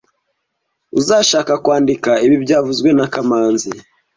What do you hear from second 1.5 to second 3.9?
kwandika ibi byavuzwe na kamanzi